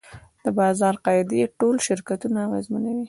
[0.43, 2.99] د بازار قاعدې ټول شرکتونه اغېزمنوي.